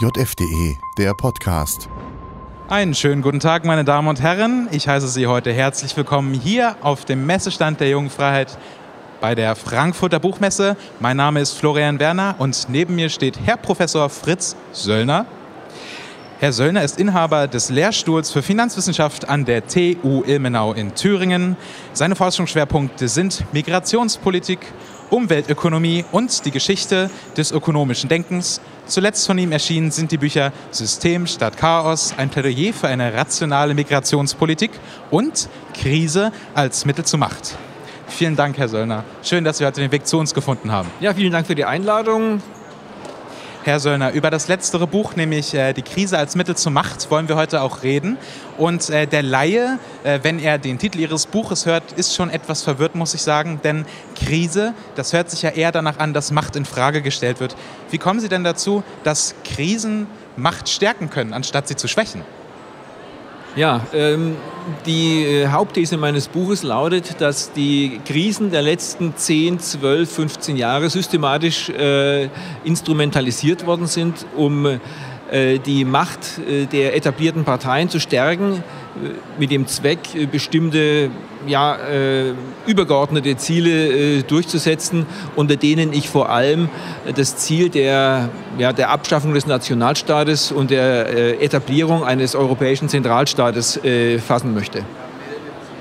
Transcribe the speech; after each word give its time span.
JFDE, 0.00 0.78
der 0.96 1.12
Podcast. 1.12 1.88
Einen 2.68 2.94
schönen 2.94 3.20
guten 3.20 3.40
Tag, 3.40 3.64
meine 3.64 3.82
Damen 3.82 4.06
und 4.06 4.22
Herren. 4.22 4.68
Ich 4.70 4.86
heiße 4.86 5.08
Sie 5.08 5.26
heute 5.26 5.52
herzlich 5.52 5.96
willkommen 5.96 6.34
hier 6.34 6.76
auf 6.82 7.04
dem 7.04 7.26
Messestand 7.26 7.80
der 7.80 7.90
Jungen 7.90 8.08
Freiheit 8.08 8.58
bei 9.20 9.34
der 9.34 9.56
Frankfurter 9.56 10.20
Buchmesse. 10.20 10.76
Mein 11.00 11.16
Name 11.16 11.40
ist 11.40 11.54
Florian 11.54 11.98
Werner 11.98 12.36
und 12.38 12.68
neben 12.68 12.94
mir 12.94 13.08
steht 13.08 13.40
Herr 13.44 13.56
Professor 13.56 14.08
Fritz 14.08 14.54
Söllner. 14.70 15.26
Herr 16.38 16.52
Söllner 16.52 16.84
ist 16.84 17.00
Inhaber 17.00 17.48
des 17.48 17.68
Lehrstuhls 17.68 18.30
für 18.30 18.42
Finanzwissenschaft 18.42 19.28
an 19.28 19.44
der 19.46 19.66
TU 19.66 20.22
Ilmenau 20.24 20.74
in 20.74 20.94
Thüringen. 20.94 21.56
Seine 21.92 22.14
Forschungsschwerpunkte 22.14 23.08
sind 23.08 23.44
Migrationspolitik, 23.52 24.60
Umweltökonomie 25.10 26.04
und 26.12 26.44
die 26.44 26.50
Geschichte 26.50 27.10
des 27.36 27.52
ökonomischen 27.52 28.08
Denkens. 28.08 28.60
Zuletzt 28.86 29.26
von 29.26 29.38
ihm 29.38 29.52
erschienen 29.52 29.90
sind 29.90 30.12
die 30.12 30.18
Bücher 30.18 30.52
System 30.70 31.26
statt 31.26 31.56
Chaos, 31.56 32.14
ein 32.16 32.30
Plädoyer 32.30 32.72
für 32.72 32.88
eine 32.88 33.12
rationale 33.12 33.74
Migrationspolitik 33.74 34.70
und 35.10 35.48
Krise 35.74 36.32
als 36.54 36.84
Mittel 36.84 37.04
zur 37.04 37.18
Macht. 37.18 37.56
Vielen 38.08 38.36
Dank, 38.36 38.56
Herr 38.56 38.68
Söllner. 38.68 39.04
Schön, 39.22 39.44
dass 39.44 39.58
Sie 39.58 39.66
heute 39.66 39.80
den 39.80 39.92
Weg 39.92 40.06
zu 40.06 40.18
uns 40.18 40.32
gefunden 40.32 40.72
haben. 40.72 40.88
Ja, 41.00 41.12
vielen 41.12 41.32
Dank 41.32 41.46
für 41.46 41.54
die 41.54 41.64
Einladung. 41.64 42.40
Herr 43.68 43.80
Söllner, 43.80 44.12
über 44.12 44.30
das 44.30 44.48
letztere 44.48 44.86
Buch, 44.86 45.14
nämlich 45.14 45.52
äh, 45.52 45.74
Die 45.74 45.82
Krise 45.82 46.16
als 46.16 46.34
Mittel 46.34 46.56
zur 46.56 46.72
Macht, 46.72 47.10
wollen 47.10 47.28
wir 47.28 47.36
heute 47.36 47.60
auch 47.60 47.82
reden. 47.82 48.16
Und 48.56 48.88
äh, 48.88 49.06
der 49.06 49.22
Laie, 49.22 49.78
äh, 50.04 50.20
wenn 50.22 50.38
er 50.38 50.56
den 50.56 50.78
Titel 50.78 50.98
Ihres 50.98 51.26
Buches 51.26 51.66
hört, 51.66 51.92
ist 51.92 52.14
schon 52.14 52.30
etwas 52.30 52.62
verwirrt, 52.62 52.94
muss 52.94 53.12
ich 53.12 53.20
sagen. 53.20 53.60
Denn 53.62 53.84
Krise, 54.16 54.72
das 54.94 55.12
hört 55.12 55.28
sich 55.28 55.42
ja 55.42 55.50
eher 55.50 55.70
danach 55.70 55.98
an, 55.98 56.14
dass 56.14 56.30
Macht 56.30 56.56
in 56.56 56.64
Frage 56.64 57.02
gestellt 57.02 57.40
wird. 57.40 57.56
Wie 57.90 57.98
kommen 57.98 58.20
Sie 58.20 58.30
denn 58.30 58.42
dazu, 58.42 58.82
dass 59.04 59.34
Krisen 59.44 60.06
Macht 60.36 60.70
stärken 60.70 61.10
können, 61.10 61.34
anstatt 61.34 61.68
sie 61.68 61.76
zu 61.76 61.88
schwächen? 61.88 62.22
Ja, 63.58 63.84
ähm, 63.92 64.36
die 64.86 65.24
äh, 65.24 65.48
Hauptthese 65.48 65.96
meines 65.96 66.28
Buches 66.28 66.62
lautet, 66.62 67.20
dass 67.20 67.50
die 67.50 68.00
Krisen 68.06 68.52
der 68.52 68.62
letzten 68.62 69.16
10, 69.16 69.58
12, 69.58 70.08
15 70.08 70.56
Jahre 70.56 70.88
systematisch 70.88 71.68
äh, 71.68 72.28
instrumentalisiert 72.62 73.66
worden 73.66 73.88
sind, 73.88 74.26
um 74.36 74.64
äh, 74.64 75.58
die 75.58 75.84
Macht 75.84 76.38
äh, 76.48 76.66
der 76.66 76.94
etablierten 76.94 77.42
Parteien 77.42 77.88
zu 77.88 77.98
stärken, 77.98 78.62
mit 79.38 79.50
dem 79.50 79.66
Zweck, 79.66 79.98
bestimmte 80.30 81.10
ja, 81.46 81.76
übergeordnete 82.66 83.36
Ziele 83.36 84.22
durchzusetzen, 84.22 85.06
unter 85.36 85.56
denen 85.56 85.92
ich 85.92 86.08
vor 86.08 86.30
allem 86.30 86.68
das 87.14 87.36
Ziel 87.36 87.68
der, 87.68 88.28
ja, 88.58 88.72
der 88.72 88.90
Abschaffung 88.90 89.34
des 89.34 89.46
Nationalstaates 89.46 90.52
und 90.52 90.70
der 90.70 91.40
Etablierung 91.40 92.04
eines 92.04 92.34
europäischen 92.34 92.88
Zentralstaates 92.88 93.80
fassen 94.26 94.54
möchte. 94.54 94.84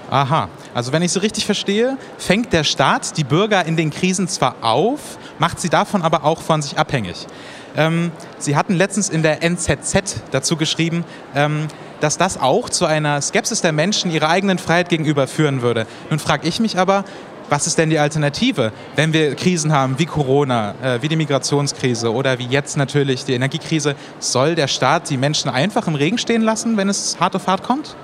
Aha, 0.09 0.47
also 0.73 0.93
wenn 0.93 1.01
ich 1.01 1.11
so 1.11 1.19
richtig 1.19 1.45
verstehe, 1.45 1.97
fängt 2.17 2.53
der 2.53 2.63
Staat 2.63 3.17
die 3.17 3.25
Bürger 3.25 3.65
in 3.65 3.75
den 3.75 3.89
Krisen 3.89 4.29
zwar 4.29 4.55
auf, 4.61 5.17
macht 5.37 5.59
sie 5.59 5.69
davon 5.69 6.01
aber 6.01 6.23
auch 6.23 6.41
von 6.41 6.61
sich 6.61 6.77
abhängig. 6.77 7.27
Ähm, 7.75 8.11
Sie 8.39 8.55
hatten 8.55 8.73
letztens 8.73 9.09
in 9.09 9.21
der 9.21 9.43
NZZ 9.43 10.21
dazu 10.31 10.55
geschrieben, 10.55 11.03
ähm, 11.35 11.67
dass 11.99 12.17
das 12.17 12.39
auch 12.39 12.69
zu 12.69 12.85
einer 12.85 13.21
Skepsis 13.21 13.61
der 13.61 13.71
Menschen 13.71 14.11
ihrer 14.11 14.29
eigenen 14.29 14.57
Freiheit 14.57 14.89
gegenüber 14.89 15.27
führen 15.27 15.61
würde. 15.61 15.87
Nun 16.09 16.19
frage 16.19 16.47
ich 16.47 16.59
mich 16.59 16.77
aber, 16.77 17.03
was 17.49 17.65
ist 17.65 17.77
denn 17.77 17.89
die 17.89 17.99
Alternative, 17.99 18.73
wenn 18.95 19.13
wir 19.13 19.35
Krisen 19.35 19.71
haben 19.71 19.99
wie 19.99 20.05
Corona, 20.05 20.75
äh, 20.81 21.01
wie 21.01 21.07
die 21.07 21.15
Migrationskrise 21.15 22.13
oder 22.13 22.39
wie 22.39 22.45
jetzt 22.45 22.75
natürlich 22.75 23.23
die 23.23 23.33
Energiekrise? 23.33 23.95
Soll 24.19 24.55
der 24.55 24.67
Staat 24.67 25.09
die 25.09 25.17
Menschen 25.17 25.49
einfach 25.49 25.87
im 25.87 25.95
Regen 25.95 26.17
stehen 26.17 26.41
lassen, 26.41 26.75
wenn 26.75 26.89
es 26.89 27.17
hart 27.19 27.35
auf 27.35 27.47
hart 27.47 27.63
kommt? 27.63 27.95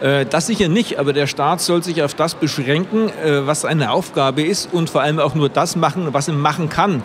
Äh, 0.00 0.26
das 0.26 0.46
sicher 0.46 0.68
nicht, 0.68 0.98
aber 0.98 1.12
der 1.12 1.26
Staat 1.26 1.60
soll 1.60 1.82
sich 1.82 2.02
auf 2.02 2.14
das 2.14 2.34
beschränken, 2.34 3.08
äh, 3.08 3.46
was 3.46 3.62
seine 3.62 3.90
Aufgabe 3.90 4.42
ist 4.42 4.72
und 4.72 4.90
vor 4.90 5.02
allem 5.02 5.18
auch 5.18 5.34
nur 5.34 5.48
das 5.48 5.74
machen, 5.74 6.08
was 6.12 6.28
er 6.28 6.34
machen 6.34 6.68
kann 6.68 7.02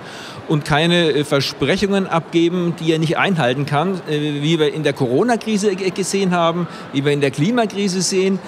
und 0.48 0.64
keine 0.64 1.12
äh, 1.12 1.24
Versprechungen 1.24 2.06
abgeben, 2.06 2.76
die 2.80 2.92
er 2.92 3.00
nicht 3.00 3.18
einhalten 3.18 3.66
kann, 3.66 4.02
wie 4.08 4.60
wir 4.60 4.74
in 4.74 4.84
der 4.84 4.94
Corona-Krise 4.94 5.76
gesehen 5.76 6.32
haben, 6.32 6.68
wie 6.92 7.04
wir 7.04 7.12
in 7.12 7.22
der 7.22 7.32
Klimakrise 7.32 8.02
sehen 8.02 8.40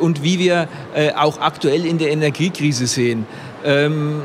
und 0.00 0.22
wie 0.22 0.38
wir 0.38 0.68
auch 1.16 1.40
aktuell 1.40 1.86
in 1.86 1.98
der 1.98 2.10
Energiekrise 2.10 2.86
sehen. 2.86 3.26
Ähm, 3.64 4.22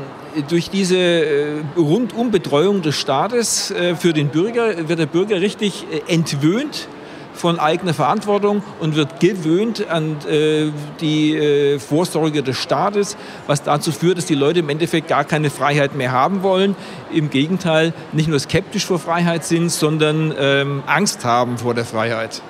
durch 0.48 0.70
diese 0.70 1.62
Rundumbetreuung 1.76 2.82
des 2.82 2.96
Staates 2.96 3.72
für 3.98 4.12
den 4.12 4.28
Bürger 4.28 4.88
wird 4.88 4.98
der 4.98 5.06
Bürger 5.06 5.40
richtig 5.40 5.86
entwöhnt 6.08 6.88
von 7.34 7.58
eigener 7.58 7.94
Verantwortung 7.94 8.62
und 8.80 8.96
wird 8.96 9.20
gewöhnt 9.20 9.88
an 9.88 10.16
äh, 10.28 10.70
die 11.00 11.36
äh, 11.36 11.78
Vorsorge 11.78 12.42
des 12.42 12.56
Staates, 12.56 13.16
was 13.46 13.62
dazu 13.62 13.92
führt, 13.92 14.18
dass 14.18 14.26
die 14.26 14.34
Leute 14.34 14.60
im 14.60 14.68
Endeffekt 14.68 15.08
gar 15.08 15.24
keine 15.24 15.50
Freiheit 15.50 15.94
mehr 15.94 16.12
haben 16.12 16.42
wollen. 16.42 16.76
Im 17.12 17.30
Gegenteil, 17.30 17.92
nicht 18.12 18.28
nur 18.28 18.38
skeptisch 18.38 18.86
vor 18.86 18.98
Freiheit 18.98 19.44
sind, 19.44 19.70
sondern 19.70 20.32
ähm, 20.38 20.82
Angst 20.86 21.24
haben 21.24 21.58
vor 21.58 21.74
der 21.74 21.84
Freiheit. 21.84 22.42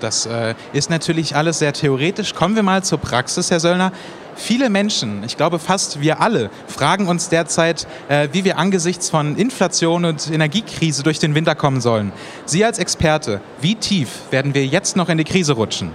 Das 0.00 0.26
äh, 0.26 0.54
ist 0.72 0.90
natürlich 0.90 1.36
alles 1.36 1.58
sehr 1.58 1.72
theoretisch. 1.72 2.34
Kommen 2.34 2.56
wir 2.56 2.62
mal 2.62 2.84
zur 2.84 2.98
Praxis, 2.98 3.50
Herr 3.50 3.60
Söllner. 3.60 3.92
Viele 4.34 4.68
Menschen, 4.68 5.24
ich 5.24 5.38
glaube 5.38 5.58
fast 5.58 6.02
wir 6.02 6.20
alle, 6.20 6.50
fragen 6.66 7.08
uns 7.08 7.30
derzeit, 7.30 7.86
äh, 8.08 8.28
wie 8.32 8.44
wir 8.44 8.58
angesichts 8.58 9.08
von 9.08 9.36
Inflation 9.36 10.04
und 10.04 10.30
Energiekrise 10.30 11.02
durch 11.02 11.18
den 11.18 11.34
Winter 11.34 11.54
kommen 11.54 11.80
sollen. 11.80 12.12
Sie 12.44 12.62
als 12.62 12.78
Experte, 12.78 13.40
wie 13.62 13.76
tief 13.76 14.10
werden 14.30 14.54
wir 14.54 14.66
jetzt 14.66 14.94
noch 14.94 15.08
in 15.08 15.16
die 15.16 15.24
Krise 15.24 15.54
rutschen? 15.54 15.92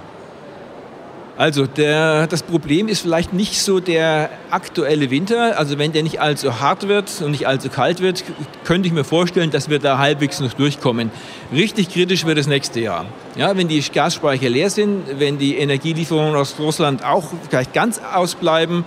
Also 1.42 1.66
der, 1.66 2.28
das 2.28 2.44
Problem 2.44 2.88
ist 2.88 3.00
vielleicht 3.00 3.34
nicht 3.34 3.60
so 3.64 3.80
der 3.80 4.30
aktuelle 4.52 5.10
Winter. 5.10 5.58
Also 5.58 5.80
wenn 5.80 5.92
der 5.92 6.04
nicht 6.04 6.22
allzu 6.22 6.60
hart 6.60 6.88
wird 6.88 7.10
und 7.20 7.32
nicht 7.32 7.48
allzu 7.48 7.70
kalt 7.70 8.00
wird, 8.00 8.24
könnte 8.64 8.88
ich 8.88 8.94
mir 8.94 9.04
vorstellen, 9.04 9.50
dass 9.50 9.68
wir 9.68 9.80
da 9.80 9.98
halbwegs 9.98 10.40
noch 10.40 10.54
durchkommen. 10.54 11.10
Richtig 11.52 11.90
kritisch 11.90 12.28
wird 12.28 12.38
das 12.38 12.46
nächste 12.46 12.80
Jahr. 12.82 13.08
Ja, 13.36 13.58
wenn 13.58 13.68
die 13.68 13.82
Gasspeicher 13.82 14.50
leer 14.50 14.70
sind, 14.70 15.02
wenn 15.18 15.40
die 15.40 15.58
Energielieferungen 15.58 16.36
aus 16.36 16.60
Russland 16.60 17.04
auch 17.04 17.32
vielleicht 17.50 17.74
ganz 17.74 18.00
ausbleiben, 18.14 18.86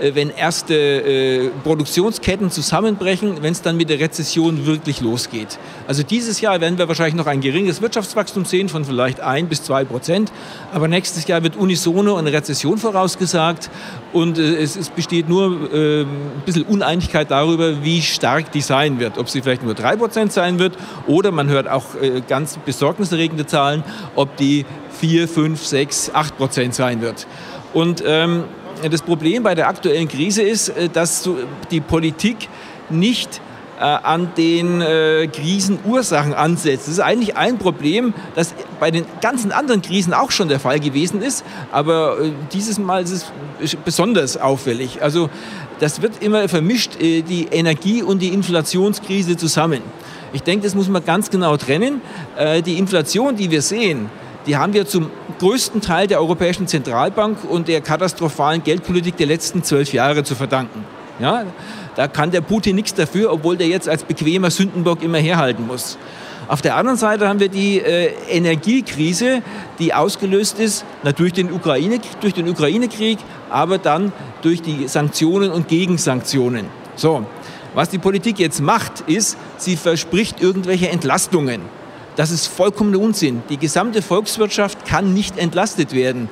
wenn 0.00 0.30
erste 0.30 0.74
äh, 0.74 1.50
Produktionsketten 1.62 2.50
zusammenbrechen, 2.50 3.42
wenn 3.42 3.52
es 3.52 3.62
dann 3.62 3.76
mit 3.76 3.90
der 3.90 4.00
Rezession 4.00 4.66
wirklich 4.66 5.00
losgeht. 5.00 5.58
Also 5.86 6.02
dieses 6.02 6.40
Jahr 6.40 6.60
werden 6.60 6.78
wir 6.78 6.88
wahrscheinlich 6.88 7.14
noch 7.14 7.26
ein 7.26 7.40
geringes 7.40 7.80
Wirtschaftswachstum 7.80 8.44
sehen 8.44 8.68
von 8.68 8.84
vielleicht 8.84 9.20
ein 9.20 9.48
bis 9.48 9.62
zwei 9.62 9.84
Prozent, 9.84 10.32
aber 10.72 10.88
nächstes 10.88 11.26
Jahr 11.26 11.42
wird 11.42 11.56
unisono 11.56 12.16
eine 12.16 12.32
Rezession 12.32 12.78
vorausgesagt 12.78 13.70
und 14.12 14.38
äh, 14.38 14.56
es, 14.56 14.76
es, 14.76 14.90
besteht 14.90 15.28
nur 15.28 15.72
äh, 15.72 16.02
ein 16.02 16.42
bisschen 16.44 16.64
Uneinigkeit 16.64 17.30
darüber, 17.30 17.82
wie 17.84 18.02
stark 18.02 18.52
die 18.52 18.60
sein 18.60 18.98
wird. 18.98 19.18
Ob 19.18 19.28
sie 19.28 19.42
vielleicht 19.42 19.62
nur 19.62 19.74
drei 19.74 19.96
Prozent 19.96 20.32
sein 20.32 20.58
wird 20.58 20.76
oder 21.06 21.30
man 21.30 21.48
hört 21.48 21.68
auch 21.68 21.94
äh, 22.00 22.20
ganz 22.26 22.58
besorgniserregende 22.64 23.46
Zahlen, 23.46 23.84
ob 24.16 24.36
die 24.36 24.66
vier, 24.90 25.28
fünf, 25.28 25.64
sechs, 25.64 26.10
acht 26.12 26.36
Prozent 26.36 26.74
sein 26.74 27.00
wird. 27.00 27.26
Und 27.72 28.02
ähm, 28.06 28.44
das 28.90 29.02
Problem 29.02 29.42
bei 29.42 29.54
der 29.54 29.68
aktuellen 29.68 30.08
Krise 30.08 30.42
ist, 30.42 30.68
äh, 30.68 30.88
dass 30.88 31.28
die 31.70 31.80
Politik 31.80 32.48
nicht 32.90 33.40
äh, 33.78 33.82
an 33.82 34.28
den 34.36 34.80
äh, 34.80 35.26
Krisenursachen 35.26 36.34
ansetzt. 36.34 36.86
Das 36.86 36.94
ist 36.94 37.00
eigentlich 37.00 37.36
ein 37.36 37.58
Problem, 37.58 38.14
das 38.34 38.54
bei 38.78 38.90
den 38.90 39.04
ganzen 39.20 39.52
anderen 39.52 39.82
Krisen 39.82 40.12
auch 40.12 40.30
schon 40.30 40.48
der 40.48 40.60
Fall 40.60 40.80
gewesen 40.80 41.22
ist, 41.22 41.44
aber 41.72 42.18
dieses 42.52 42.78
Mal 42.78 43.02
ist 43.02 43.32
es 43.60 43.76
besonders 43.76 44.36
auffällig. 44.36 45.02
Also 45.02 45.30
das 45.80 46.02
wird 46.02 46.22
immer 46.22 46.48
vermischt, 46.48 47.00
die 47.00 47.48
Energie- 47.50 48.02
und 48.02 48.20
die 48.20 48.28
Inflationskrise 48.28 49.36
zusammen. 49.36 49.80
Ich 50.32 50.42
denke, 50.42 50.64
das 50.64 50.74
muss 50.74 50.88
man 50.88 51.04
ganz 51.04 51.30
genau 51.30 51.56
trennen. 51.56 52.00
Die 52.64 52.78
Inflation, 52.78 53.36
die 53.36 53.50
wir 53.50 53.62
sehen, 53.62 54.08
die 54.46 54.56
haben 54.56 54.72
wir 54.72 54.86
zum 54.86 55.10
größten 55.38 55.80
Teil 55.80 56.06
der 56.06 56.20
Europäischen 56.20 56.66
Zentralbank 56.66 57.38
und 57.48 57.68
der 57.68 57.80
katastrophalen 57.80 58.62
Geldpolitik 58.62 59.16
der 59.16 59.26
letzten 59.26 59.62
zwölf 59.62 59.92
Jahre 59.92 60.24
zu 60.24 60.34
verdanken. 60.34 60.84
Ja, 61.18 61.44
da 61.94 62.08
kann 62.08 62.30
der 62.30 62.40
Putin 62.40 62.76
nichts 62.76 62.94
dafür, 62.94 63.32
obwohl 63.32 63.56
der 63.56 63.68
jetzt 63.68 63.88
als 63.88 64.02
bequemer 64.04 64.50
Sündenbock 64.50 65.02
immer 65.02 65.18
herhalten 65.18 65.66
muss. 65.66 65.96
Auf 66.46 66.60
der 66.60 66.76
anderen 66.76 66.98
Seite 66.98 67.28
haben 67.28 67.40
wir 67.40 67.48
die 67.48 67.78
äh, 67.78 68.12
Energiekrise, 68.28 69.42
die 69.78 69.94
ausgelöst 69.94 70.58
ist 70.58 70.84
natürlich 71.02 71.32
den 71.32 71.50
Ukraine, 71.50 72.00
durch 72.20 72.34
den 72.34 72.48
Ukraine-Krieg, 72.48 73.18
aber 73.48 73.78
dann 73.78 74.12
durch 74.42 74.60
die 74.60 74.86
Sanktionen 74.88 75.50
und 75.50 75.68
Gegensanktionen. 75.68 76.66
So, 76.96 77.24
was 77.74 77.88
die 77.88 77.98
Politik 77.98 78.38
jetzt 78.38 78.60
macht, 78.60 79.00
ist, 79.06 79.38
sie 79.56 79.76
verspricht 79.76 80.40
irgendwelche 80.42 80.90
Entlastungen. 80.90 81.62
Das 82.16 82.30
ist 82.30 82.46
vollkommener 82.46 83.00
Unsinn. 83.00 83.42
Die 83.48 83.56
gesamte 83.56 84.00
Volkswirtschaft 84.00 84.86
kann 84.86 85.14
nicht 85.14 85.36
entlastet 85.36 85.92
werden. 85.92 86.28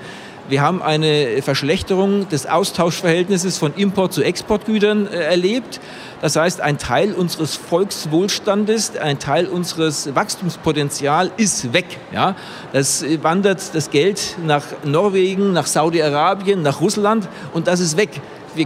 Wir 0.48 0.60
haben 0.60 0.82
eine 0.82 1.40
Verschlechterung 1.40 2.28
des 2.28 2.46
Austauschverhältnisses 2.46 3.58
von 3.58 3.74
Import 3.74 4.12
zu 4.12 4.22
Exportgütern 4.22 5.06
äh, 5.06 5.20
erlebt. 5.20 5.80
Das 6.20 6.36
heißt, 6.36 6.60
ein 6.60 6.78
Teil 6.78 7.12
unseres 7.14 7.56
Volkswohlstandes, 7.56 8.96
ein 8.96 9.18
Teil 9.18 9.46
unseres 9.46 10.14
Wachstumspotenzials 10.14 11.32
ist 11.36 11.72
weg. 11.72 11.86
Ja? 12.12 12.36
Das 12.72 13.04
wandert 13.22 13.74
das 13.74 13.90
Geld 13.90 14.36
nach 14.44 14.64
Norwegen, 14.84 15.52
nach 15.52 15.66
Saudi-Arabien, 15.66 16.62
nach 16.62 16.80
Russland 16.80 17.28
und 17.54 17.66
das 17.66 17.80
ist 17.80 17.96
weg. 17.96 18.20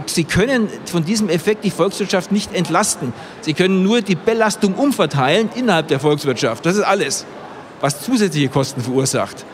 Sie 0.07 0.23
können 0.25 0.69
von 0.85 1.05
diesem 1.05 1.29
Effekt 1.29 1.63
die 1.63 1.71
Volkswirtschaft 1.71 2.31
nicht 2.31 2.53
entlasten. 2.53 3.13
Sie 3.41 3.53
können 3.53 3.83
nur 3.83 4.01
die 4.01 4.15
Belastung 4.15 4.73
umverteilen 4.73 5.49
innerhalb 5.55 5.87
der 5.87 5.99
Volkswirtschaft. 5.99 6.65
Das 6.65 6.75
ist 6.75 6.83
alles, 6.83 7.25
was 7.79 8.01
zusätzliche 8.01 8.49
Kosten 8.49 8.81
verursacht. 8.81 9.45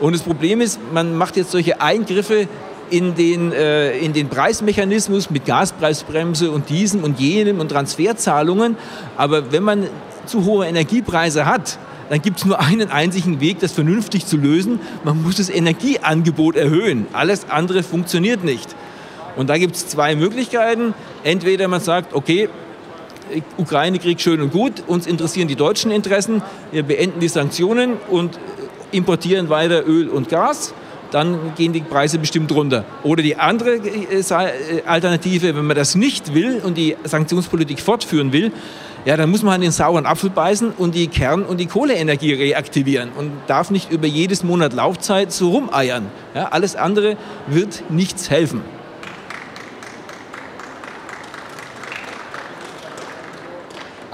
Und 0.00 0.12
das 0.12 0.22
Problem 0.22 0.60
ist, 0.60 0.78
man 0.92 1.16
macht 1.16 1.36
jetzt 1.36 1.50
solche 1.50 1.80
Eingriffe 1.80 2.48
in 2.90 3.14
den, 3.14 3.52
äh, 3.52 3.96
in 3.98 4.12
den 4.12 4.28
Preismechanismus 4.28 5.30
mit 5.30 5.46
Gaspreisbremse 5.46 6.50
und 6.50 6.68
diesem 6.68 7.02
und 7.02 7.18
jenem 7.18 7.60
und 7.60 7.70
Transferzahlungen. 7.70 8.76
Aber 9.16 9.52
wenn 9.52 9.62
man 9.62 9.86
zu 10.26 10.44
hohe 10.44 10.66
Energiepreise 10.66 11.46
hat, 11.46 11.78
dann 12.10 12.20
gibt 12.20 12.38
es 12.38 12.44
nur 12.44 12.60
einen 12.60 12.90
einzigen 12.90 13.40
Weg, 13.40 13.60
das 13.60 13.72
vernünftig 13.72 14.26
zu 14.26 14.36
lösen. 14.36 14.80
Man 15.04 15.22
muss 15.22 15.36
das 15.36 15.48
Energieangebot 15.48 16.56
erhöhen. 16.56 17.06
Alles 17.12 17.46
andere 17.48 17.82
funktioniert 17.82 18.44
nicht. 18.44 18.68
Und 19.36 19.50
da 19.50 19.58
gibt 19.58 19.76
es 19.76 19.88
zwei 19.88 20.14
Möglichkeiten. 20.16 20.94
Entweder 21.22 21.68
man 21.68 21.80
sagt, 21.80 22.14
okay, 22.14 22.48
Ukraine-Krieg 23.56 24.20
schön 24.20 24.40
und 24.40 24.52
gut, 24.52 24.82
uns 24.86 25.06
interessieren 25.06 25.48
die 25.48 25.56
deutschen 25.56 25.90
Interessen, 25.90 26.42
wir 26.72 26.82
beenden 26.82 27.20
die 27.20 27.28
Sanktionen 27.28 27.94
und 28.10 28.38
importieren 28.92 29.48
weiter 29.48 29.86
Öl 29.86 30.08
und 30.08 30.28
Gas, 30.28 30.74
dann 31.10 31.54
gehen 31.56 31.72
die 31.72 31.80
Preise 31.80 32.18
bestimmt 32.18 32.50
runter. 32.52 32.84
Oder 33.02 33.22
die 33.22 33.36
andere 33.36 33.76
äh, 33.76 34.20
äh, 34.20 34.82
Alternative, 34.84 35.54
wenn 35.56 35.64
man 35.64 35.76
das 35.76 35.94
nicht 35.94 36.34
will 36.34 36.60
und 36.64 36.76
die 36.76 36.96
Sanktionspolitik 37.04 37.80
fortführen 37.80 38.32
will, 38.32 38.52
ja, 39.04 39.16
dann 39.16 39.30
muss 39.30 39.42
man 39.42 39.60
den 39.60 39.70
sauren 39.70 40.06
Apfel 40.06 40.30
beißen 40.30 40.72
und 40.76 40.94
die 40.94 41.08
Kern- 41.08 41.44
und 41.44 41.60
die 41.60 41.66
Kohleenergie 41.66 42.32
reaktivieren 42.32 43.10
und 43.16 43.30
darf 43.46 43.70
nicht 43.70 43.92
über 43.92 44.06
jedes 44.06 44.42
Monat 44.42 44.72
Laufzeit 44.72 45.30
so 45.30 45.50
rumeiern. 45.50 46.06
Ja, 46.34 46.48
alles 46.48 46.74
andere 46.74 47.16
wird 47.46 47.84
nichts 47.90 48.30
helfen. 48.30 48.62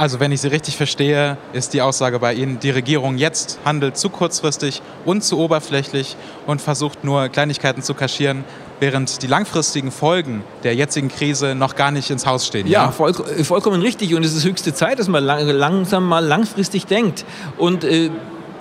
Also 0.01 0.19
wenn 0.19 0.33
ich 0.33 0.41
Sie 0.41 0.49
richtig 0.49 0.79
verstehe, 0.79 1.37
ist 1.53 1.75
die 1.75 1.83
Aussage 1.83 2.21
bei 2.21 2.33
Ihnen, 2.33 2.59
die 2.59 2.71
Regierung 2.71 3.19
jetzt 3.19 3.59
handelt 3.67 3.99
zu 3.99 4.09
kurzfristig 4.09 4.81
und 5.05 5.23
zu 5.23 5.39
oberflächlich 5.39 6.17
und 6.47 6.63
versucht 6.63 7.05
nur 7.05 7.29
Kleinigkeiten 7.29 7.83
zu 7.83 7.93
kaschieren, 7.93 8.45
während 8.79 9.21
die 9.21 9.27
langfristigen 9.27 9.91
Folgen 9.91 10.43
der 10.63 10.75
jetzigen 10.75 11.11
Krise 11.11 11.55
noch 11.55 11.77
gar 11.77 11.91
nicht 11.91 12.09
ins 12.09 12.25
Haus 12.25 12.47
stehen. 12.47 12.67
Ja, 12.67 12.85
ja? 12.85 12.93
Voll, 12.93 13.13
vollkommen 13.13 13.83
richtig. 13.83 14.15
Und 14.15 14.25
es 14.25 14.35
ist 14.35 14.43
höchste 14.43 14.73
Zeit, 14.73 14.99
dass 14.99 15.09
man 15.09 15.23
lang, 15.23 15.47
langsam 15.47 16.07
mal 16.07 16.25
langfristig 16.25 16.87
denkt. 16.87 17.27
Und 17.59 17.85
äh, 17.85 18.09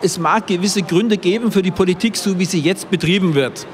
es 0.02 0.20
mag 0.20 0.46
gewisse 0.46 0.82
Gründe 0.82 1.16
geben 1.16 1.54
für 1.54 1.62
die 1.62 1.72
Politik, 1.72 2.18
so 2.18 2.38
wie 2.38 2.44
sie 2.44 2.60
jetzt 2.60 2.90
betrieben 2.90 3.34
wird. 3.34 3.66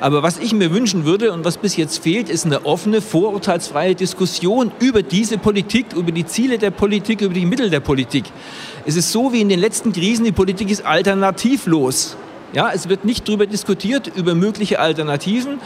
Aber 0.00 0.22
was 0.22 0.38
ich 0.38 0.52
mir 0.52 0.72
wünschen 0.72 1.04
würde 1.04 1.32
und 1.32 1.44
was 1.44 1.58
bis 1.58 1.76
jetzt 1.76 2.02
fehlt, 2.02 2.28
ist 2.28 2.46
eine 2.46 2.64
offene, 2.64 3.00
vorurteilsfreie 3.00 3.94
Diskussion 3.94 4.70
über 4.78 5.02
diese 5.02 5.38
Politik, 5.38 5.86
über 5.94 6.12
die 6.12 6.24
Ziele 6.24 6.58
der 6.58 6.70
Politik, 6.70 7.20
über 7.20 7.34
die 7.34 7.46
Mittel 7.46 7.68
der 7.70 7.80
Politik. 7.80 8.24
Es 8.86 8.96
ist 8.96 9.10
so 9.10 9.32
wie 9.32 9.40
in 9.40 9.48
den 9.48 9.58
letzten 9.58 9.92
Krisen, 9.92 10.24
die 10.24 10.32
Politik 10.32 10.70
ist 10.70 10.86
alternativlos. 10.86 12.16
Ja, 12.52 12.70
es 12.72 12.88
wird 12.88 13.04
nicht 13.04 13.28
darüber 13.28 13.46
diskutiert, 13.46 14.10
über 14.14 14.34
mögliche 14.34 14.78
Alternativen. 14.78 15.60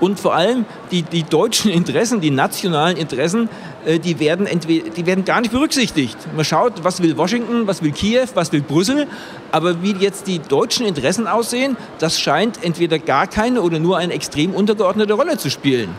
Und 0.00 0.18
vor 0.18 0.34
allem 0.34 0.64
die, 0.90 1.02
die 1.02 1.22
deutschen 1.22 1.70
Interessen, 1.70 2.20
die 2.20 2.30
nationalen 2.30 2.96
Interessen, 2.96 3.48
die, 3.86 4.18
werden 4.20 4.46
die 4.60 5.06
werden 5.06 5.24
gar 5.24 5.40
nicht 5.40 5.52
berücksichtigt. 5.52 6.16
Man 6.34 6.44
schaut, 6.44 6.84
was 6.84 7.02
will 7.02 7.16
Washington, 7.16 7.66
was 7.66 7.82
will 7.82 7.92
Kiew, 7.92 8.26
was 8.34 8.52
will 8.52 8.62
Brüssel. 8.62 9.06
Aber 9.50 9.82
wie 9.82 9.92
jetzt 9.92 10.26
die 10.26 10.38
deutschen 10.38 10.86
Interessen 10.86 11.26
aussehen, 11.26 11.76
das 11.98 12.18
scheint 12.20 12.62
entweder 12.62 12.98
gar 12.98 13.26
keine 13.26 13.62
oder 13.62 13.78
nur 13.78 13.98
eine 13.98 14.12
extrem 14.12 14.54
untergeordnete 14.54 15.12
Rolle 15.14 15.36
zu 15.36 15.50
spielen. 15.50 15.94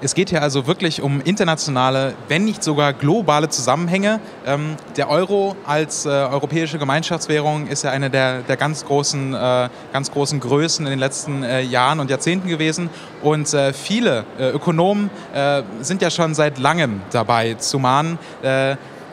Es 0.00 0.14
geht 0.14 0.30
hier 0.30 0.42
also 0.42 0.68
wirklich 0.68 1.02
um 1.02 1.20
internationale, 1.20 2.14
wenn 2.28 2.44
nicht 2.44 2.62
sogar 2.62 2.92
globale 2.92 3.48
Zusammenhänge. 3.48 4.20
Ähm, 4.46 4.76
der 4.96 5.10
Euro 5.10 5.56
als 5.66 6.06
äh, 6.06 6.10
europäische 6.10 6.78
Gemeinschaftswährung 6.78 7.66
ist 7.66 7.82
ja 7.82 7.90
eine 7.90 8.08
der, 8.08 8.42
der 8.42 8.56
ganz, 8.56 8.84
großen, 8.84 9.34
äh, 9.34 9.68
ganz 9.92 10.12
großen 10.12 10.38
Größen 10.38 10.86
in 10.86 10.90
den 10.90 11.00
letzten 11.00 11.42
äh, 11.42 11.62
Jahren 11.62 11.98
und 11.98 12.10
Jahrzehnten 12.10 12.48
gewesen. 12.48 12.90
Und 13.22 13.52
äh, 13.52 13.72
viele 13.72 14.24
äh, 14.38 14.50
Ökonomen 14.50 15.10
äh, 15.34 15.62
sind 15.80 16.00
ja 16.00 16.10
schon 16.10 16.32
seit 16.32 16.58
langem 16.58 17.00
dabei 17.10 17.54
zu 17.54 17.78
mahnen, 17.80 18.18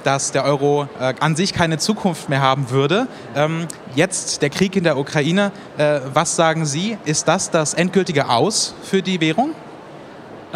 dass 0.03 0.31
der 0.31 0.45
Euro 0.45 0.87
an 1.19 1.35
sich 1.35 1.53
keine 1.53 1.79
Zukunft 1.79 2.29
mehr 2.29 2.41
haben 2.41 2.69
würde. 2.69 3.07
Ähm, 3.35 3.67
jetzt 3.95 4.41
der 4.43 4.51
Krieg 4.51 4.75
in 4.75 4.83
der 4.83 4.97
Ukraine. 4.97 5.51
was 6.13 6.35
sagen 6.35 6.65
Sie? 6.65 6.97
Ist 7.05 7.27
das 7.27 7.49
das 7.49 7.73
endgültige 7.73 8.29
Aus 8.29 8.75
für 8.83 9.01
die 9.01 9.19
Währung? 9.19 9.51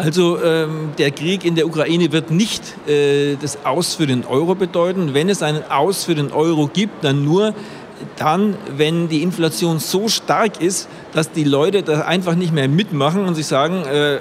Also 0.00 0.42
ähm, 0.42 0.90
der 0.98 1.10
Krieg 1.10 1.44
in 1.44 1.54
der 1.54 1.66
Ukraine 1.66 2.10
wird 2.10 2.30
nicht 2.30 2.62
äh, 2.88 3.36
das 3.36 3.64
Aus 3.64 3.94
für 3.94 4.06
den 4.06 4.24
Euro 4.24 4.54
bedeuten. 4.54 5.12
Wenn 5.12 5.28
es 5.28 5.42
einen 5.42 5.62
Aus 5.70 6.04
für 6.04 6.14
den 6.14 6.32
Euro 6.32 6.68
gibt, 6.72 7.04
dann 7.04 7.24
nur 7.24 7.54
dann, 8.16 8.56
wenn 8.76 9.08
die 9.08 9.22
Inflation 9.22 9.78
so 9.78 10.08
stark 10.08 10.60
ist, 10.62 10.88
dass 11.12 11.32
die 11.32 11.44
Leute 11.44 11.82
da 11.82 12.02
einfach 12.02 12.34
nicht 12.34 12.52
mehr 12.52 12.66
mitmachen 12.66 13.26
und 13.26 13.34
sich 13.34 13.46
sagen, 13.46 13.84
äh, 13.84 14.20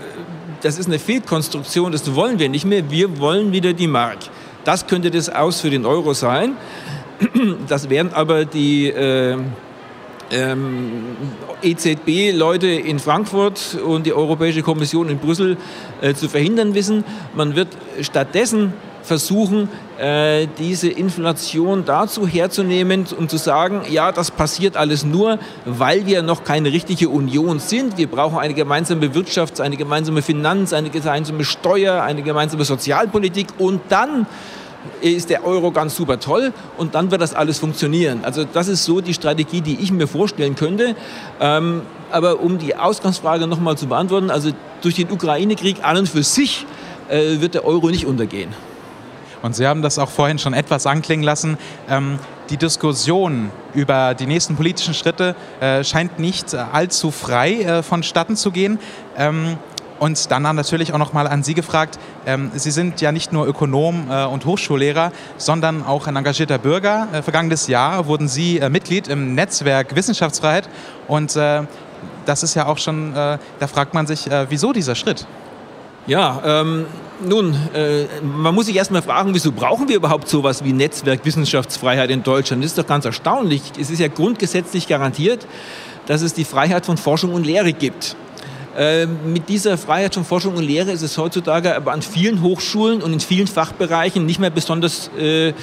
das 0.62 0.78
ist 0.78 0.88
eine 0.88 1.00
Fehlkonstruktion, 1.00 1.94
das 1.94 2.14
wollen 2.14 2.40
wir 2.40 2.50
nicht 2.50 2.66
mehr, 2.66 2.92
wir 2.92 3.20
wollen 3.20 3.54
wieder 3.54 3.72
die 3.72 3.88
Mark. 3.88 4.18
Das 4.66 4.88
könnte 4.88 5.12
das 5.12 5.30
Aus 5.30 5.62
für 5.62 5.70
den 5.70 5.86
Euro 5.86 6.14
sein. 6.14 6.58
Das 7.68 7.90
wären 7.90 8.14
aber 8.14 8.46
die... 8.46 8.88
Äh, 8.90 9.38
ähm, 10.32 11.16
EZB-Leute 11.62 12.68
in 12.68 13.00
Frankfurt 13.00 13.78
und 13.86 14.06
die 14.06 14.14
Europäische 14.14 14.62
Kommission 14.62 15.10
in 15.10 15.20
Brüssel 15.20 15.58
äh, 16.02 16.14
zu 16.14 16.30
verhindern 16.30 16.74
wissen. 16.74 17.04
Man 17.36 17.56
wird 17.56 17.70
stattdessen 18.02 18.74
versuchen, 19.04 19.70
äh, 19.98 20.48
diese 20.60 20.90
Inflation 20.90 21.84
dazu 21.86 22.28
herzunehmen 22.28 23.06
und 23.18 23.30
zu 23.30 23.38
sagen, 23.38 23.82
ja, 23.90 24.12
das 24.12 24.30
passiert 24.30 24.78
alles 24.78 25.04
nur, 25.04 25.40
weil 25.66 26.06
wir 26.06 26.22
noch 26.22 26.44
keine 26.44 26.72
richtige 26.72 27.10
Union 27.10 27.60
sind. 27.60 27.98
Wir 27.98 28.08
brauchen 28.08 28.38
eine 28.38 28.54
gemeinsame 28.54 29.08
Wirtschafts-, 29.08 29.62
eine 29.62 29.78
gemeinsame 29.78 30.22
Finanz-, 30.22 30.74
eine 30.74 30.90
gemeinsame 30.90 31.44
Steuer, 31.44 32.04
eine 32.04 32.22
gemeinsame 32.22 32.66
Sozialpolitik 32.66 33.48
und 33.58 33.82
dann 33.90 34.28
ist 35.02 35.30
der 35.30 35.46
Euro 35.46 35.72
ganz 35.72 35.96
super 35.96 36.20
toll 36.20 36.54
und 36.78 36.96
dann 36.96 37.12
wird 37.12 37.22
das 37.22 37.34
alles 37.34 37.60
funktionieren. 37.60 38.22
Also 38.24 38.46
das 38.46 38.68
ist 38.68 38.86
so 38.86 39.02
die 39.02 39.14
Strategie, 39.14 39.62
die 39.62 39.80
ich 39.80 39.92
mir 39.92 40.08
vorstellen 40.08 40.56
könnte. 40.56 40.96
Ähm, 41.40 41.82
aber 42.12 42.40
um 42.40 42.58
die 42.58 42.76
Ausgangsfrage 42.76 43.48
nochmal 43.48 43.78
zu 43.78 43.88
beantworten, 43.88 44.32
also 44.32 44.52
durch 44.82 44.96
den 44.96 45.12
Ukraine-Krieg 45.12 45.84
an 45.84 45.98
und 45.98 46.10
für 46.10 46.24
sich 46.24 46.66
äh, 47.10 47.42
wird 47.42 47.54
der 47.54 47.66
Euro 47.66 47.90
nicht 47.90 48.06
untergehen. 48.06 48.50
Und 49.42 49.56
Sie 49.56 49.66
haben 49.66 49.82
das 49.82 49.98
auch 50.00 50.10
vorhin 50.10 50.38
schon 50.38 50.54
etwas 50.54 50.86
anklingen 50.86 51.24
lassen. 51.24 51.58
Ähm, 51.90 52.20
die 52.50 52.58
Diskussion 52.58 53.52
über 53.74 54.16
die 54.16 54.26
nächsten 54.26 54.56
politischen 54.56 54.94
Schritte 54.94 55.36
äh, 55.62 55.84
scheint 55.84 56.20
nicht 56.20 56.56
allzu 56.56 57.12
frei 57.12 57.62
äh, 57.62 57.84
vonstatten 57.84 58.36
zu 58.36 58.52
gehen. 58.52 58.80
Ähm, 59.16 59.58
und 60.00 60.32
dann 60.32 60.44
natürlich 60.44 60.94
auch 60.94 60.98
noch 60.98 61.14
mal 61.14 61.28
an 61.28 61.44
Sie 61.44 61.54
gefragt. 61.54 62.00
Ähm, 62.26 62.52
Sie 62.56 62.72
sind 62.72 63.02
ja 63.02 63.12
nicht 63.12 63.32
nur 63.34 63.48
Ökonom 63.48 64.08
äh, 64.10 64.26
und 64.26 64.46
Hochschullehrer, 64.46 65.12
sondern 65.38 65.86
auch 65.86 66.08
ein 66.08 66.16
engagierter 66.16 66.58
Bürger. 66.58 67.08
Äh, 67.12 67.22
vergangenes 67.22 67.68
Jahr 67.68 68.08
wurden 68.08 68.28
Sie 68.28 68.60
äh, 68.60 68.70
Mitglied 68.70 69.08
im 69.08 69.36
Netzwerk 69.36 69.96
Wissenschaftsfreiheit. 69.96 70.70
Und 71.08 71.36
äh, 71.36 71.64
das 72.26 72.44
ist 72.44 72.56
ja 72.56 72.66
auch 72.66 72.78
schon, 72.78 73.14
äh, 73.14 73.38
da 73.60 73.68
fragt 73.68 73.94
man 73.94 74.08
sich, 74.08 74.30
äh, 74.30 74.46
wieso 74.50 74.74
dieser 74.74 74.96
Schritt? 74.96 75.28
Ja, 76.08 76.42
ähm, 76.44 76.86
nun, 77.22 77.56
man 78.24 78.56
muss 78.56 78.68
sich 78.68 78.76
erstmal 78.78 79.02
fragen, 79.02 79.34
wieso 79.34 79.52
brauchen 79.52 79.90
wir 79.90 79.98
überhaupt 79.98 80.30
sowas 80.30 80.64
wie 80.64 80.72
Netzwerk 80.72 81.26
Wissenschaftsfreiheit 81.26 82.10
in 82.10 82.24
Deutschland? 82.24 82.64
Das 82.64 82.72
ist 82.72 82.78
doch 82.78 82.88
ganz 82.88 83.04
erstaunlich. 83.04 83.62
Es 83.78 83.90
ist 83.90 84.00
ja 84.00 84.08
grundgesetzlich 84.08 84.88
garantiert, 84.88 85.46
dass 86.08 86.22
es 86.22 86.34
die 86.34 86.46
Freiheit 86.46 86.86
von 86.86 86.98
Forschung 86.98 87.34
und 87.34 87.46
Lehre 87.46 87.74
gibt. 87.74 88.16
Ähm, 88.78 89.34
mit 89.34 89.50
dieser 89.50 89.78
Freiheit 89.78 90.14
von 90.14 90.24
Forschung 90.24 90.56
und 90.56 90.64
Lehre 90.64 90.92
ist 90.92 91.02
es 91.02 91.18
heutzutage 91.18 91.76
aber 91.76 91.92
an 91.92 92.02
vielen 92.02 92.42
Hochschulen 92.42 93.02
und 93.02 93.14
in 93.14 93.20
vielen 93.20 93.48
Fachbereichen 93.48 94.26
nicht 94.26 94.40
mehr 94.40 94.52
besonders 94.52 95.10
äh, 95.18 95.50
äh 95.50 95.54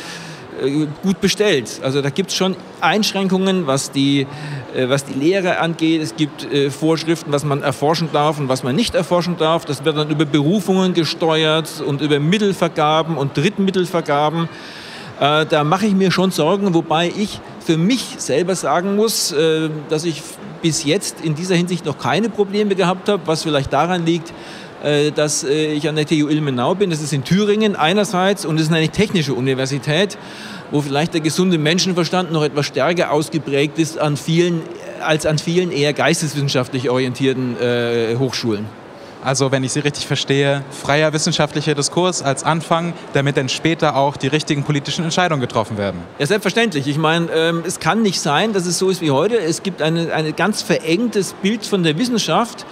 gut 1.03 1.21
bestellt. 1.21 1.81
Also 1.83 2.03
da 2.03 2.11
gibt 2.11 2.31
es 2.31 2.37
schon 2.37 2.57
Einschränkungen, 2.81 3.67
was 3.67 3.93
die, 3.93 4.27
äh, 4.75 4.89
was 4.89 5.05
die 5.05 5.15
Lehre 5.15 5.59
angeht. 5.61 6.03
Es 6.03 6.17
gibt 6.17 6.47
Vorschriften, 6.71 7.33
was 7.33 7.45
man 7.45 7.63
erforschen 7.63 8.09
darf 8.13 8.41
und 8.41 8.49
was 8.49 8.63
man 8.63 8.75
nicht 8.75 8.95
erforschen 8.95 9.37
darf. 9.37 9.65
Das 9.65 9.85
wird 9.85 9.97
dann 9.97 10.11
über 10.11 10.25
Berufungen 10.25 10.93
gesteuert 10.93 11.83
und 11.87 12.01
über 12.01 12.19
Mittelvergaben 12.19 13.17
und 13.17 13.37
Drittmittelvergaben. 13.37 14.49
Äh, 15.21 15.47
da 15.47 15.65
mache 15.65 15.87
ich 15.87 15.95
mir 15.95 16.11
schon 16.11 16.31
Sorgen, 16.31 16.75
wobei 16.75 17.13
ich 17.17 17.41
für 17.65 17.77
mich 17.77 18.17
selber 18.19 18.55
sagen 18.55 18.97
muss, 18.97 19.33
äh, 19.33 19.71
dass 19.89 20.05
ich 20.05 20.23
bis 20.63 20.85
jetzt 20.85 21.21
in 21.23 21.35
dieser 21.35 21.55
Hinsicht 21.55 21.85
noch 21.87 21.99
keine 21.99 22.29
Probleme 22.29 22.75
gehabt 22.75 23.09
habe, 23.09 23.23
was 23.27 23.43
vielleicht 23.43 23.73
daran 23.73 24.05
liegt, 24.05 24.33
äh, 24.83 25.11
dass 25.11 25.43
äh, 25.43 25.73
ich 25.73 25.89
an 25.89 25.97
der 25.97 26.07
TU 26.07 26.29
Ilmenau 26.29 26.75
bin. 26.75 26.91
Das 26.91 27.01
ist 27.01 27.13
in 27.13 27.25
Thüringen 27.25 27.77
einerseits 27.77 28.45
und 28.45 28.57
es 28.57 28.63
ist 28.63 28.73
eine 28.73 28.89
technische 28.89 29.33
Universität, 29.33 30.19
wo 30.71 30.83
vielleicht 30.83 31.15
der 31.15 31.23
gesunde 31.23 31.57
Menschenverstand 31.57 32.31
noch 32.31 32.45
etwas 32.45 32.67
stärker 32.67 33.11
ausgeprägt 33.11 33.79
ist 33.79 33.99
an 33.99 34.17
vielen, 34.17 34.63
als 35.01 35.25
an 35.25 35.39
vielen 35.39 35.73
eher 35.73 35.93
geisteswissenschaftlich 35.93 36.91
orientierten 36.91 37.57
äh, 37.61 38.17
Hochschulen. 38.19 38.67
Also, 39.25 39.51
wenn 39.51 39.65
ich 39.65 39.73
Sie 39.73 39.81
richtig 39.81 40.07
verstehe, 40.07 40.63
freier 40.71 41.13
wissenschaftlicher 41.13 41.75
Diskurs 41.75 42.23
als 42.23 42.45
Anfang, 42.45 42.93
damit 43.13 43.37
dann 43.37 43.49
später 43.49 43.97
auch 43.97 44.17
die 44.17 44.29
richtigen 44.29 44.63
politischen 44.63 45.05
Entscheidungen 45.05 45.41
getroffen 45.41 45.79
werden. 45.79 46.01
Ja, 46.19 46.27
selbstverständlich. 46.27 46.87
Ich 46.87 46.99
meine, 46.99 47.31
ähm, 47.33 47.63
es 47.67 47.81
kann 47.81 48.03
nicht 48.03 48.21
sein, 48.21 48.53
dass 48.53 48.67
es 48.67 48.79
so 48.79 48.91
ist 48.91 49.01
wie 49.01 49.11
heute. 49.11 49.39
Es 49.39 49.63
gibt 49.63 49.83
ein 49.83 50.35
ganz 50.37 50.63
verengtes 50.63 51.33
Bild 51.35 51.67
von 51.67 51.83
der 51.83 51.99
Wissenschaft 51.99 52.67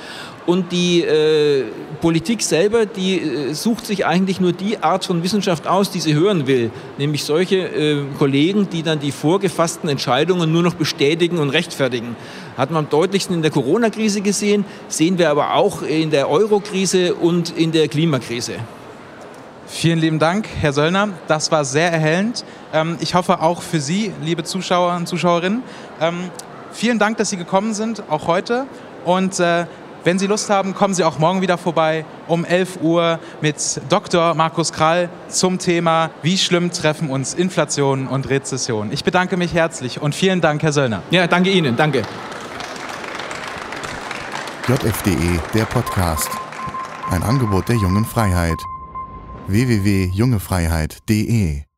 und 0.46 0.72
die 0.72 1.02
äh, 1.02 1.64
Politik 2.00 2.42
selber, 2.42 2.86
die 2.86 3.20
äh, 3.20 3.52
sucht 3.54 3.86
sich 3.86 4.04
eigentlich 4.06 4.40
nur 4.40 4.52
die 4.52 4.78
Art 4.82 5.04
von 5.04 5.22
Wissenschaft 5.22 5.66
aus, 5.66 5.90
die 5.90 6.00
sie 6.00 6.14
hören 6.14 6.46
will. 6.46 6.70
Nämlich 6.98 7.24
solche 7.24 7.56
äh, 7.56 8.04
Kollegen, 8.18 8.68
die 8.68 8.82
dann 8.82 9.00
die 9.00 9.12
vorgefassten 9.12 9.88
Entscheidungen 9.88 10.52
nur 10.52 10.62
noch 10.62 10.74
bestätigen 10.74 11.38
und 11.38 11.50
rechtfertigen. 11.50 12.16
Hat 12.56 12.70
man 12.70 12.84
am 12.84 12.90
deutlichsten 12.90 13.34
in 13.34 13.42
der 13.42 13.50
Corona-Krise 13.50 14.20
gesehen, 14.20 14.64
sehen 14.88 15.18
wir 15.18 15.30
aber 15.30 15.54
auch 15.54 15.82
in 15.82 16.10
der 16.10 16.28
Euro-Krise 16.28 17.14
und 17.14 17.56
in 17.56 17.72
der 17.72 17.88
Klimakrise. 17.88 18.54
Vielen 19.66 19.98
lieben 19.98 20.18
Dank, 20.18 20.46
Herr 20.60 20.72
Söllner. 20.72 21.08
Das 21.26 21.50
war 21.50 21.64
sehr 21.64 21.90
erhellend. 21.90 22.44
Ähm, 22.72 22.96
ich 23.00 23.14
hoffe 23.14 23.40
auch 23.40 23.62
für 23.62 23.80
Sie, 23.80 24.12
liebe 24.22 24.44
Zuschauer 24.44 24.94
und 24.94 25.08
Zuschauerinnen. 25.08 25.62
Ähm, 26.00 26.30
vielen 26.70 26.98
Dank, 26.98 27.16
dass 27.16 27.30
Sie 27.30 27.38
gekommen 27.38 27.72
sind, 27.72 28.02
auch 28.10 28.26
heute. 28.26 28.66
Und 29.06 29.40
äh, 29.40 29.66
wenn 30.04 30.18
Sie 30.18 30.26
Lust 30.26 30.50
haben, 30.50 30.75
kommen 30.75 30.92
Sie 30.94 31.04
auch 31.04 31.18
morgen 31.18 31.40
wieder 31.40 31.56
vorbei 31.58 32.04
um 32.28 32.44
11 32.44 32.78
Uhr 32.82 33.18
mit 33.40 33.80
Dr. 33.88 34.34
Markus 34.34 34.73
Krall 34.73 35.08
zum 35.28 35.58
Thema 35.58 36.11
Wie 36.23 36.38
schlimm 36.38 36.70
treffen 36.70 37.11
uns 37.11 37.34
Inflation 37.34 38.06
und 38.06 38.28
Rezession. 38.28 38.92
Ich 38.92 39.02
bedanke 39.04 39.37
mich 39.37 39.52
herzlich 39.54 40.00
und 40.00 40.14
vielen 40.14 40.40
Dank, 40.40 40.62
Herr 40.62 40.73
Söllner. 40.73 41.02
Ja, 41.11 41.26
danke 41.26 41.50
Ihnen. 41.50 41.76
Danke. 41.76 42.02
JFDE, 44.68 45.40
der 45.52 45.64
Podcast. 45.66 46.30
Ein 47.11 47.23
Angebot 47.23 47.68
der 47.68 47.76
jungen 47.76 48.06
Freiheit. 48.06 48.56
www.jungefreiheit.de 49.46 51.74